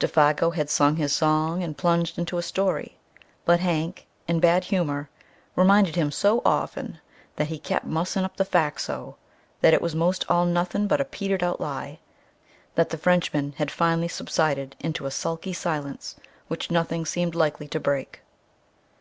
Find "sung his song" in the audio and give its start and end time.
0.68-1.62